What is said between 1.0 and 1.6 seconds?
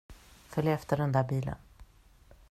där bilen.